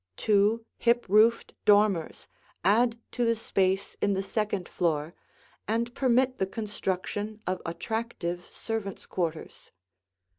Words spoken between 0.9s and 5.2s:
roofed dormers add to the space in the second floor